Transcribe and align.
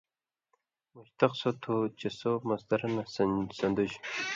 مشتق 0.95 1.31
سو 1.39 1.49
تُھو 1.61 1.75
چے 1.99 2.09
سو 2.19 2.31
مصدرہ 2.47 2.87
نہ 2.95 3.03
سندُژ 3.57 3.91